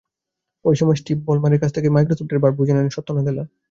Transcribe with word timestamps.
ওই 0.65 0.75
সময়ে 0.75 0.99
স্টিভ 1.01 1.17
বলমারের 1.27 1.61
কাছ 1.63 1.71
থেকে 1.73 1.93
মাইক্রোসফটের 1.95 2.41
ভার 2.43 2.53
বুঝে 2.57 2.73
নেন 2.75 2.87
সত্য 2.95 3.09
নাদেলা। 3.17 3.43